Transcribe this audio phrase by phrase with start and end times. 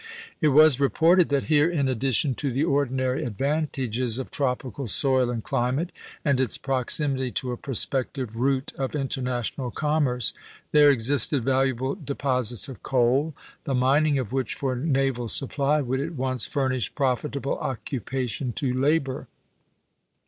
[0.41, 5.43] It was reported that here, in addition to the ordinary advantages of tropical soil and
[5.43, 5.91] climate,
[6.25, 10.33] and its proximity to a prospective route of international commerce,
[10.71, 13.35] there existed valuable de posits of coal,
[13.65, 19.27] the mining of which for naval supply would at once furnish profitable occupation to labor.